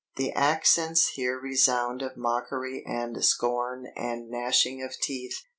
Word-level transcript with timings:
The 0.15 0.31
accents 0.31 1.09
here 1.09 1.39
resound 1.39 2.01
of 2.01 2.17
mockery 2.17 2.83
and 2.87 3.23
scorn 3.23 3.85
and 3.95 4.31
gnashing 4.31 4.81
of 4.81 4.95
teeth. 4.99 5.43